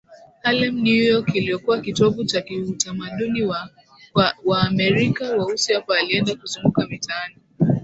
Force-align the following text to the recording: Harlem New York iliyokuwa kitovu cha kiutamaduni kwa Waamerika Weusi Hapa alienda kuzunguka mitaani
Harlem 0.43 0.83
New 0.83 1.03
York 1.03 1.35
iliyokuwa 1.35 1.81
kitovu 1.81 2.23
cha 2.25 2.41
kiutamaduni 2.41 3.47
kwa 4.13 4.35
Waamerika 4.45 5.29
Weusi 5.35 5.73
Hapa 5.73 5.97
alienda 5.97 6.35
kuzunguka 6.35 6.87
mitaani 6.87 7.35